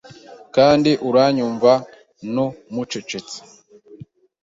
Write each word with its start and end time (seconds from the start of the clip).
Kandi 0.55 0.91
uranyumva 1.07 1.71
no 2.35 2.45
mucecetse 2.73 3.37